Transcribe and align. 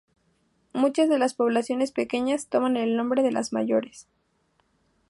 Muchas 0.73 1.09
de 1.09 1.19
las 1.19 1.35
poblaciones 1.35 1.91
pequeñas 1.91 2.47
toman 2.47 2.75
el 2.75 2.97
nombre 2.97 3.21
de 3.21 3.31
las 3.31 3.53
mayores. 3.53 4.07